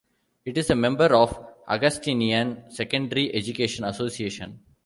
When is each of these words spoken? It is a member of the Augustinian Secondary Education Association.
It 0.45 0.57
is 0.57 0.71
a 0.71 0.75
member 0.75 1.13
of 1.13 1.29
the 1.29 1.73
Augustinian 1.73 2.71
Secondary 2.71 3.35
Education 3.35 3.83
Association. 3.85 4.59